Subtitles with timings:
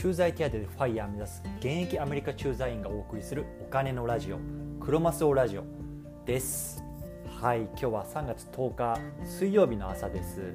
[0.00, 4.38] 駐在手当でファイヤー目指す現役アメリカ駐在員がお送りするお金のラジオ
[4.82, 5.64] クロマスオラジオ
[6.24, 6.82] です。
[7.38, 10.54] はい今日は3月10日水曜日の朝です。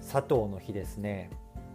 [0.00, 1.30] 佐藤の日ですね。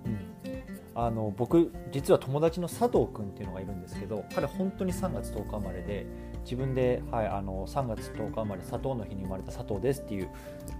[0.05, 1.01] うん。
[1.01, 6.05] あの僕実は友達の佐藤君っていうのがいるんですけど彼本当に3月10日生まれで
[6.43, 10.29] 自分で、はい、あの3月10日生まれ佐藤の日に生まれた佐藤ですっていう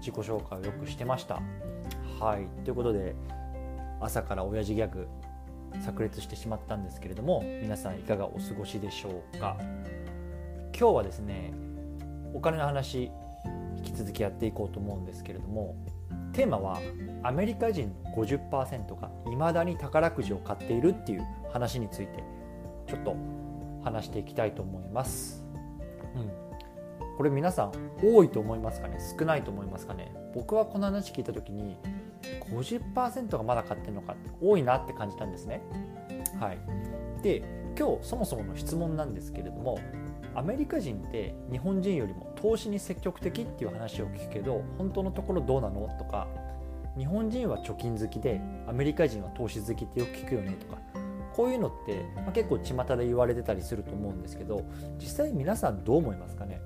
[0.00, 1.40] 自己紹介をよくしてました。
[2.20, 3.14] はいということで
[4.02, 5.08] 朝から親父ギャグ
[5.84, 9.56] 炸裂してしまったんですけれども皆さんいかがお過ごしでしょうか？
[10.78, 11.52] 今日はですね
[12.34, 13.10] お金の話
[13.78, 15.76] 引き続きやっていこうと思うんですけれども
[16.32, 16.80] テーマは
[17.22, 22.22] アメリカ人の50%が未だに宝くじを買っているっていう話について
[22.86, 23.16] ちょっと
[23.82, 25.44] 話していきたいと思います。
[26.14, 26.30] うん、
[27.20, 28.96] これ皆さん多いと思いますかね？
[28.98, 30.10] 少ないと思いますかね？
[30.34, 31.76] 僕はこの話聞いた時に
[32.50, 35.60] 50%がまだ買ってるのかって多いなって感じたんですね。
[36.40, 36.58] はい、
[37.22, 37.42] で
[37.78, 39.78] 今日そもそもの質問なんですけれども
[40.34, 45.94] アメリカ人って日本人よりも投資に積極的っていう話を聞くけど本当のところどうなの？
[45.98, 46.26] とか
[46.96, 50.52] 日本人は貯金好きでアメリカ人は投資好きってよく聞くよね？
[50.52, 50.78] とか
[51.34, 54.64] こういうのって、まあ、結構巷で言われてたりすると思うんですけど
[54.98, 56.62] 実際皆さんどう思いますかね？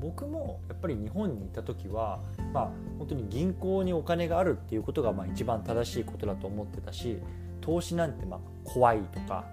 [0.00, 2.20] 僕もやっぱり日本にいた時は、
[2.52, 7.18] まあ、本当に銀行にお金があるっていうことがまあ一番正しいことだと思ってたし
[7.60, 9.44] 投資なんてまあ怖いとか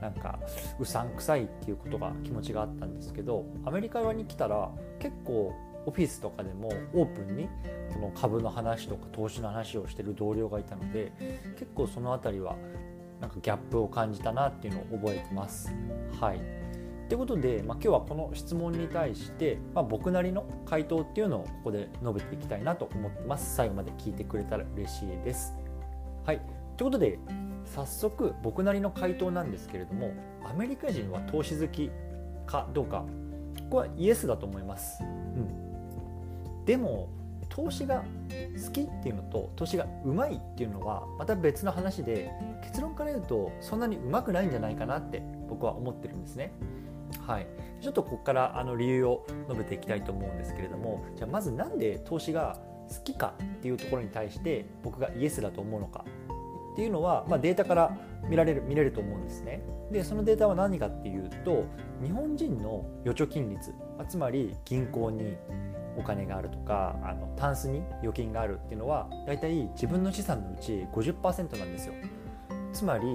[0.00, 0.38] なんか
[0.78, 7.48] うさんくさいっていうことが気持ちがあったんですけどアメリカ側に来たら結構オフィスとかでもオープンに
[7.92, 11.12] この株の話とか投資の話をしてる同僚がいたので
[11.58, 12.56] 結構その辺りは
[13.20, 15.72] なんかギャップを感じたなっていうのを覚えてます。
[16.20, 16.61] はい
[17.12, 23.54] ということで、まあ、今日はこの質問に対して、まあ、僕なりの回答っていうのをここで述べていきたいなと思ってます。
[23.54, 25.52] 最後まで聞いてくれたら嬉しいです。
[26.24, 26.40] はい
[26.78, 27.18] ということで
[27.66, 31.90] 早速僕なりの回答なんですけれどもアメリカ人は投資好き
[32.46, 33.04] かどうか
[33.58, 35.04] ここはイエスだと思います。
[35.04, 37.10] うん、でも
[37.50, 38.04] 投資が
[38.64, 42.30] 好きっていうのと投資がうまいっていうのはまた別の話で
[42.64, 46.54] 結論から言うとそんなにうまくないんじゃないかなって僕は思ってるんですね。
[47.20, 47.46] はい、
[47.80, 52.58] ちょっとここからあの理由を述べていきたいと思うんですけれどもじゃあまず何で投資が
[52.88, 56.04] 好きかっていうところに対して僕がイエスだと思うのか
[56.72, 57.96] っていうのは、まあ、データから
[58.28, 59.62] 見られる見れると思うんですね。
[59.90, 61.64] でそのデータは何かっていうと
[62.02, 63.74] 日本人の預貯金率
[64.08, 65.36] つまり銀行に
[65.98, 71.94] お金があるとかあのタンスに預金があるっていうのは大体自分の資産のうち50%なんですよ。
[72.72, 73.06] つまり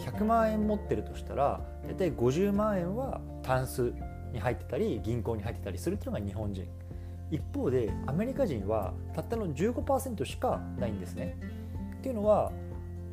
[0.00, 3.92] 100万円持ってるとしたら大体50万円はタンス
[4.32, 6.66] に入ってたり銀行に入ってたりするっていうのが日本人。
[7.30, 11.36] 一方でアメリカ人はたったの15%しかないんですね。
[11.98, 12.52] っていうのは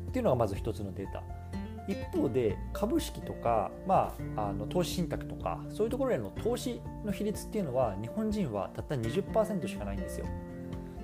[0.08, 1.22] っていうのがまず一つのデータ。
[1.88, 10.26] 一方で株式とか、まあ、あの投資信託とかそういうところへの投資の比率っていうのは日本人はたった20%しかないんですよ。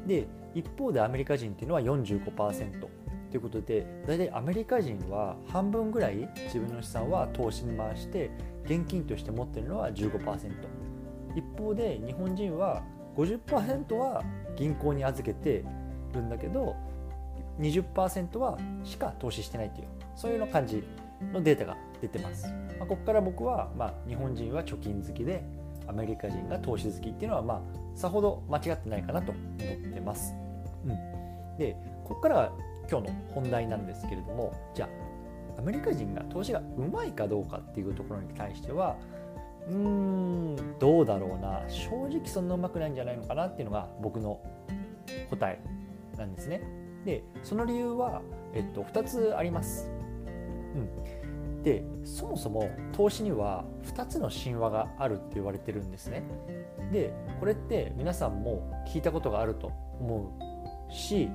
[0.06, 2.86] で一方でアメリカ人っていうのは45%
[3.30, 8.30] ということで大体アメリカ人は半分ぐらい自分の資産は投資に回して
[8.64, 10.50] 現金として持ってるのは15%
[11.36, 12.82] 一方で日本人は
[13.16, 14.22] 50%は
[14.56, 15.64] 銀行に預けて
[16.12, 16.76] るんだけど
[17.60, 20.82] 20%はしか投資してないというそういうの感じ
[21.32, 22.46] のデータが出てます、
[22.78, 25.42] まあ、ここから僕は、まあ、日本人は貯金好きで
[25.86, 27.60] アメリカ人が投資好きっていうのは、まあ、
[27.94, 30.34] さほど間違ってないかなと思ってます、
[30.84, 32.52] うん、でここから
[32.90, 34.88] 今日の本題なんですけれどもじゃ
[35.56, 38.96] あアメリカ人が投資がうまいかどうかっていうところに対しては
[39.68, 44.40] うーんどうだろうな正直そんなうまくないんじゃないのかなっていうのが僕の
[45.30, 45.60] 答え
[46.16, 46.62] なんですね。
[47.04, 48.22] でその理由は、
[48.54, 49.90] えっと、2つあります。
[50.74, 56.22] うん、でそもそも投資には2つの神話があるって言われてるんですね。
[56.92, 60.32] でこれって皆さんも聞いたことがあると思
[60.90, 61.28] うし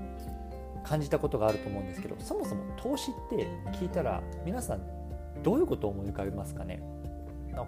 [0.84, 3.48] 感じたことがあると思うんですけどそもそも投資って
[3.80, 4.82] 聞いたら皆さん
[5.42, 6.82] どういうことを思い浮かべますかね？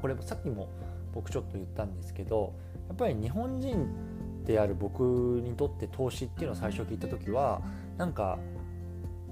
[0.02, 0.70] これさっきも
[1.14, 2.54] 僕ちょっと言ったんですけど
[2.88, 7.62] やっぱり日本人である僕にとって投資っていうのを最初聞いた時は
[7.98, 8.38] なんか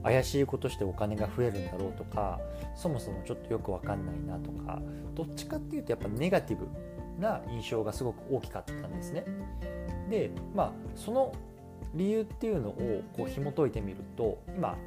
[0.04, 2.40] 怪しいことしてお金が増えるんだろうとか
[2.76, 4.82] そもそもちょっとよく分かんないなとか
[5.16, 6.68] どっちかっていうとやっぱネガティブ
[7.22, 9.24] な印象がすごく大きかったんですね。
[10.10, 11.34] でまあその
[11.94, 14.78] 理由っていうのをこう紐解いてみると今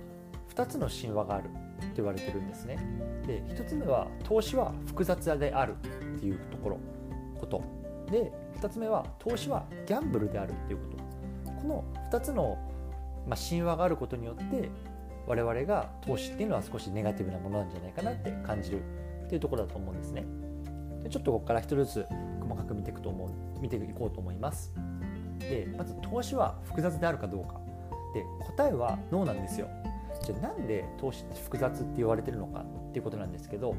[0.55, 1.49] 2つの神話があるっ
[1.89, 2.79] て言われてるんですね。
[3.27, 5.75] で1つ目は投資は複雑である
[6.17, 6.79] っていうところ
[7.39, 7.63] こと
[8.11, 10.97] で2つ目は投資はギャンブルであるっていうこ
[11.45, 12.57] とこの2つの、
[13.27, 14.71] ま、神話があることによって
[15.27, 18.83] 我々が投資っていうのは少しネガティブなものなんじゃないかなって感じる
[19.25, 20.25] っていうところだと思うんですね。
[21.03, 22.07] でちょっとここから一人ずつ
[22.41, 24.73] 細かく見ていくと思う見ていこうと思います。
[25.39, 27.61] でまず投資は複雑であるかどうか
[28.15, 29.69] で答えはノーなんですよ。
[30.23, 33.75] じゃあなんで投資って複雑って言われてるのかっていうことなんですけど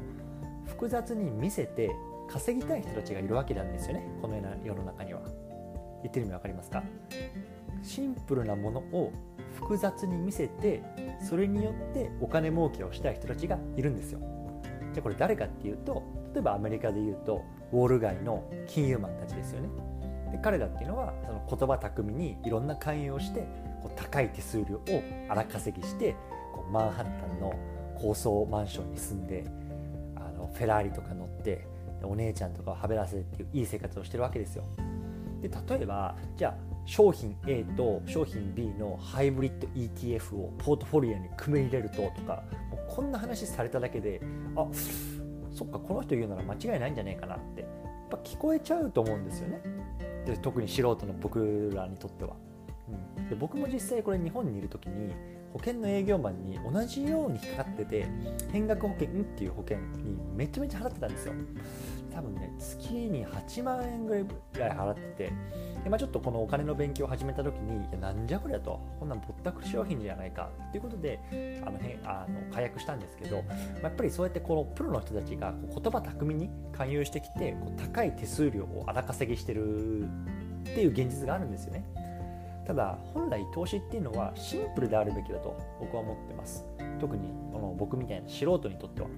[0.66, 1.90] 複雑に見せて
[2.28, 5.20] 稼ぎたい人たちがいるわけなんですよねこの世の中には。
[6.00, 6.84] 言ってる意味分かりますか？
[7.82, 9.12] シンプルなものを
[9.56, 10.82] 複雑に見せて
[11.20, 14.20] それによってお金儲けをしたい人たちがいるんですよ。
[14.92, 19.68] じゃあこれ誰かっていうと例えばアメリカで言うとウォール街の金融マンたちですよね。
[20.30, 23.40] で彼らっていうのはその言葉巧みにいろんな勧誘をして
[23.82, 24.82] こう高い手数料を
[25.28, 26.14] 荒稼ぎして
[26.54, 27.54] こうマンハッタンの
[27.96, 29.44] 高層マンションに住んで
[30.16, 31.66] あのフェラーリとか乗って
[32.02, 34.64] お姉ちゃんとかをはべらせるっていういい生活をしてるわけですよ。
[35.40, 44.20] で例えばじゃあ商品 A と商品 B のハイブリッド ETF をポートフォリオに組み入れるととかもうこんな話されただけで
[44.56, 44.66] あ
[45.52, 47.66] そっかこの人言うなら間違いないんじゃないかなって
[48.08, 49.60] ぱ聞こえちゃうと思うんですよね。
[50.26, 52.36] で特に素人の僕らにとっては。
[53.16, 55.12] うん、で僕も実際これ日本にいる時に
[55.52, 58.06] 保険の営業マンに同じように引っかかってて
[58.50, 61.34] 変額保険っていう保険にめちゃめちゃ払ってたんですよ。
[62.18, 64.26] 多分ね月に8万円ぐ
[64.58, 65.32] らい払ってて
[65.84, 71.20] で、まあ、ちょっとこのお金の勉強を始めた時にいやなんじゃこりゃとこんなんぼったくり商品じゃないかっていうことで
[71.64, 80.06] あのへあの解約したんですけど、まあ、やっぱりそうやってこのプロの人たちがこう言葉巧みに勧誘してきてこう高い手数料を荒稼ぎしてるっ
[80.64, 81.84] ていう現実があるんですよね。
[82.66, 86.66] ただ本来投資っていうのはシンプルであるべきだと僕は思ってます
[87.00, 89.08] 特にこの僕みたいな素人にとっては、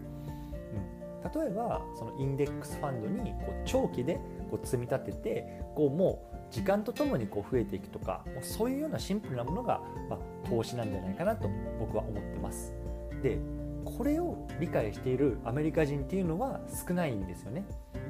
[1.34, 4.20] 例えばそのインデックスファンドにこう長期で
[4.50, 12.74] こう積み立ててこうもう時間とともにこう増えていくとかもうそういうようなシンプルなものが、まあ、投資なんじゃないかなと僕は思ってます
[13.22, 13.38] で
[13.84, 17.64] これを理解しているアメリカ人っていうのは少ないんですよね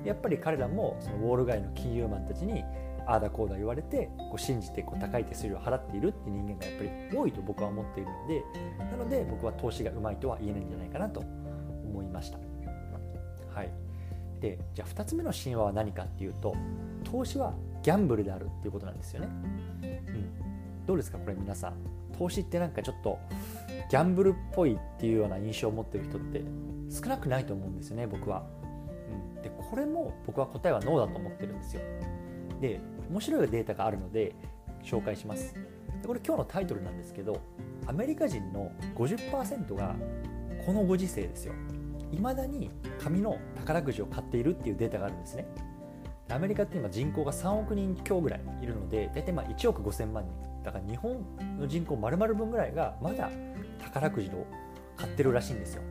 [0.04, 2.64] やっぱり彼らもそのウォール街の金融マンたちに
[3.06, 8.44] ああだこうだ言われてこう信じてこう高い手数料を払っているっていう人間がやっぱり多いと僕は思っているので
[8.90, 12.49] なので僕は投資がうまいとは言えないんじゃないかなと思いました。
[13.54, 13.70] はい、
[14.40, 16.54] でじゃあ2つ目の神話は何かっていうと
[17.04, 19.28] 投資はギャンブルであるっていうことなんですよね。
[19.82, 21.74] うん、どうですかこれ皆さん
[22.18, 23.18] 投資ってなんかちょっと
[23.90, 26.42] ギャンブルっぽいっていうような印象を持ってる人って
[26.90, 28.44] 少なくないと思うんですよね僕は。
[29.36, 31.82] うん、でこれも僕は答えはノーだと思ってるんですよ。
[32.60, 32.80] で
[33.10, 34.34] 面白いデータがあるので
[34.84, 35.54] 紹介します
[36.02, 37.40] でこれ今日のタイトルなんですけど
[37.86, 39.96] アメリカ人の50%が
[40.64, 41.54] このご時世ですよ
[42.12, 42.70] 未だに
[43.02, 45.46] 紙の宝くじを買っているっていうデータがあるんですね。
[46.28, 50.32] アメリカって今人口が3億人強ぐらいいるので大体まあ1億5000万人。
[50.62, 51.24] だから日本
[51.58, 53.30] の人口丸々分ぐらいがまだ
[53.82, 54.46] 宝くじを
[54.96, 55.82] 買ってるらしいんですよ。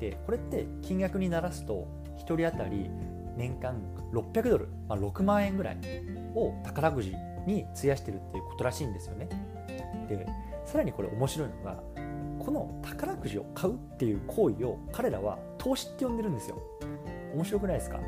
[0.00, 2.90] でこれって金額にならすと1人当たり
[3.36, 3.80] 年間
[4.12, 5.78] 600ドル、まあ、6万円ぐらい
[6.34, 7.14] を宝くじ
[7.46, 9.28] に費やしてるっていうことらしいんですよね。
[10.08, 10.26] で
[10.64, 11.82] さらにこれ面白いのが
[12.44, 16.60] この宝くじを買うっていう行為を彼らは投資って呼んでるんですよ。
[17.34, 18.00] 面白くないですか？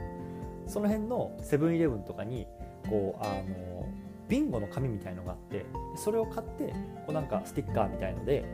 [0.66, 2.46] その辺のセブンイレブンとかに
[2.88, 3.86] こうあの
[4.28, 5.66] ビンゴの紙みたいのがあって
[5.96, 6.72] それを買って
[7.06, 8.44] こうなんかスティッカーみたいので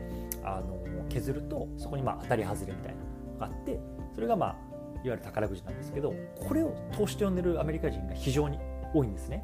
[0.43, 0.77] あの
[1.09, 3.01] 削るとそこにまあ当たり外れみたいな
[3.33, 3.79] のがあって
[4.13, 6.13] それがまあいわゆる宝くじなんですけど
[6.47, 8.59] これを投資と呼んでるアメリカ人が非常に
[8.93, 9.43] 多いんですね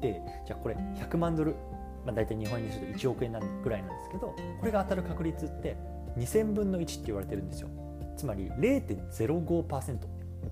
[0.00, 1.54] でじゃあこれ100万ドル、
[2.04, 5.76] まあ、大体日本円にすると1億円なんぐらいなんですけどこれが当たる確率って
[6.16, 7.68] 2000分の1って言われてるんですよ。
[8.16, 9.98] つまり0.05%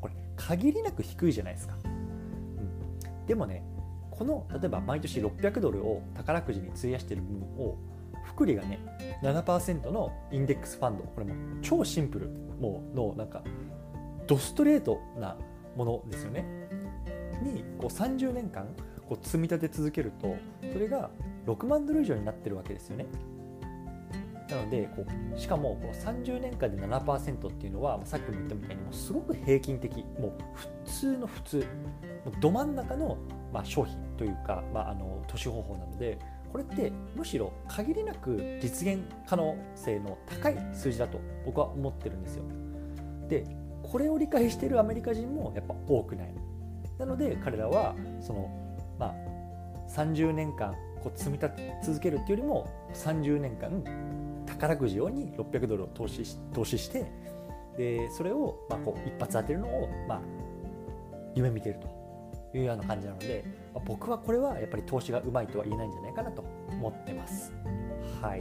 [0.01, 3.63] これ限りなく低いじゃないですか、うん、でもね
[4.11, 7.77] この例えば毎年600ドルを宝くじに費やしてる分を
[8.25, 8.79] 福利がね
[9.23, 11.05] 7%のインデックスファンド。
[11.05, 12.49] これも超シンプル。
[12.59, 13.43] もうのなんか
[14.27, 15.37] ドストレートな
[15.77, 16.45] ものですよね。
[17.43, 18.67] にこう30年間
[19.09, 20.37] こう積み立て続けると
[20.73, 21.11] それが
[21.47, 23.07] 6万ドル以上になってるわけですよね
[24.51, 25.05] なのでこ
[25.37, 31.67] うしかもこう30年間で7%っていうのはさっきも言ったみたいにもうすごく平均的もう普通の普通
[32.41, 33.19] ど真ん中の
[33.53, 36.19] まあ商品というか、まあ、あの投資方法なので
[36.51, 42.45] これってむしろ限りなく実現可能性の高い数字だと僕は思ってるんですよ。
[43.29, 43.45] で
[43.83, 46.35] これを理解しているアメリカ人もやっぱ多くない
[46.99, 48.68] なので彼らはその
[49.89, 53.83] 30年間こう積み立て続けるっていうよりも30年間
[54.47, 57.11] 宝くじ用に600ドルを投資し投資して
[57.77, 60.21] でそれをまあこう一発当てるのをまあ
[61.35, 61.99] 夢見てると
[62.57, 67.53] いうような感じなので、まあ、僕はこれはやっぱり投資がうまいとは言えないんじゃないかなと思ってます。
[68.23, 68.41] はい、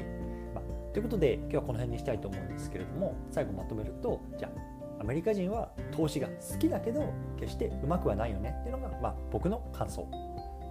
[0.56, 4.50] まあ、ということで今日はこの辺にしたいと思うんですけれども最後まとめるとじゃ
[4.98, 10.08] あアメリカ人は投資が好きだけど決してうまくはないよねっていうのが、まあ、僕の感想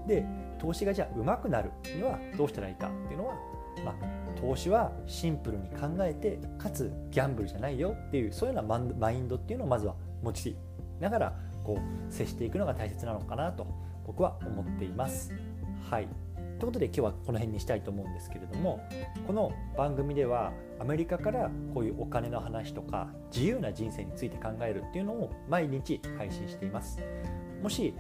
[0.09, 0.25] で
[0.59, 3.35] 投資がじゃあうまくなるにはどうしたらいいかっていうのは、
[3.85, 3.95] まあ、
[4.41, 10.57] 投資はシンプルに考えてかつギャンブルじゃないよっていうそういうようなマインドっていうのをまずは持ち
[11.01, 13.67] ながらこう接していくのが大切なのかなと
[14.07, 15.33] 僕は思っています。
[15.91, 16.09] はい
[16.59, 18.81] ということで今日はこの辺にしたいと思うんですけれども
[19.27, 26.99] この番組ではアメリカからこういうお金の話とか自由な人生について考えるっていうのを毎日配信しています
[27.63, 27.95] もし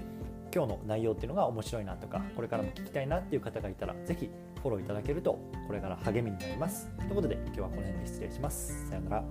[0.55, 4.31] 今日の内容っていうのが面白いなとかこれからも聞きたいなっていう方がいたら是非
[4.63, 6.89] フォローいただけるとこれから励みになります。
[6.99, 8.89] ということで今日はこの辺で失礼します。
[8.89, 9.25] さようなら